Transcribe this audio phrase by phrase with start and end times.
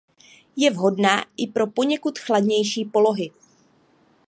[0.55, 3.31] Je vhodná i pro poněkud chladnější polohy.